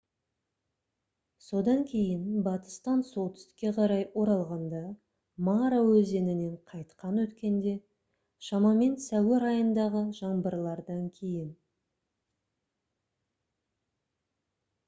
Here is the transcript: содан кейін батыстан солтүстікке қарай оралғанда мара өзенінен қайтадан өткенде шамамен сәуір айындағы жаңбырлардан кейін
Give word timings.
содан 1.47 1.81
кейін 1.89 2.23
батыстан 2.47 3.03
солтүстікке 3.09 3.73
қарай 3.75 4.05
оралғанда 4.21 4.79
мара 5.51 5.81
өзенінен 5.99 6.55
қайтадан 6.73 7.21
өткенде 7.25 7.75
шамамен 8.49 8.97
сәуір 9.11 9.47
айындағы 9.53 10.03
жаңбырлардан 10.23 11.05
кейін 11.21 11.53